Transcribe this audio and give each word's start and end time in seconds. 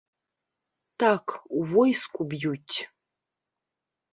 Так, 1.03 1.25
у 1.59 1.61
войску 1.73 2.27
б'юць. 2.33 2.77